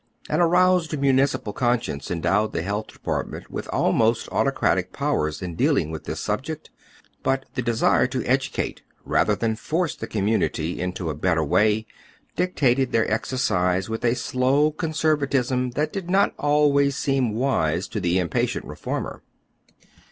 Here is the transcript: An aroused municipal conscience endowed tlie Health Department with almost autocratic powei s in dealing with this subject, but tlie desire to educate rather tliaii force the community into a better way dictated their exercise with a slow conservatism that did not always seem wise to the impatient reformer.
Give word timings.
An 0.31 0.41
aroused 0.41 0.97
municipal 0.97 1.53
conscience 1.53 2.09
endowed 2.09 2.53
tlie 2.53 2.63
Health 2.63 2.87
Department 2.87 3.51
with 3.51 3.67
almost 3.71 4.27
autocratic 4.31 4.91
powei 4.91 5.27
s 5.29 5.43
in 5.43 5.53
dealing 5.53 5.91
with 5.91 6.05
this 6.05 6.19
subject, 6.19 6.71
but 7.21 7.45
tlie 7.53 7.63
desire 7.63 8.07
to 8.07 8.25
educate 8.25 8.81
rather 9.05 9.35
tliaii 9.35 9.59
force 9.59 9.95
the 9.95 10.07
community 10.07 10.81
into 10.81 11.11
a 11.11 11.13
better 11.13 11.43
way 11.43 11.85
dictated 12.35 12.91
their 12.91 13.11
exercise 13.13 13.89
with 13.89 14.03
a 14.03 14.15
slow 14.15 14.71
conservatism 14.71 15.69
that 15.77 15.93
did 15.93 16.09
not 16.09 16.33
always 16.39 16.95
seem 16.95 17.35
wise 17.35 17.87
to 17.89 17.99
the 17.99 18.17
impatient 18.17 18.65
reformer. 18.65 19.21